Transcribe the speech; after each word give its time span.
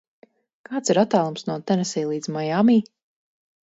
Kāds 0.69 0.93
ir 0.93 0.99
attālums 1.03 1.47
no 1.51 1.59
Tenesī 1.69 2.07
līdz 2.11 2.35
Maiami? 2.39 2.83